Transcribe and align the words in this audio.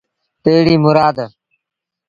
تيڙيٚ 0.43 0.81
مُرآد 0.83 1.17